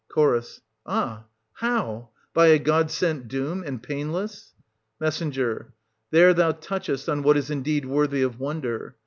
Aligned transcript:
Ch. 0.15 0.59
Ah, 0.87 1.25
how? 1.53 2.09
by 2.33 2.47
a 2.47 2.57
god 2.57 2.89
sent 2.89 3.27
doom, 3.27 3.61
and 3.63 3.83
painless? 3.83 4.55
Me. 4.99 5.57
There 6.09 6.33
thou 6.33 6.53
touchest 6.53 7.07
on 7.07 7.21
what 7.21 7.37
is 7.37 7.51
indeed 7.51 7.85
worthy 7.85 8.23
of 8.23 8.39
wonder. 8.39 8.95